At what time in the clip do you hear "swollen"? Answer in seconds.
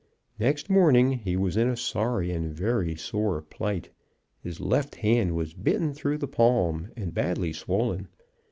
7.53-8.07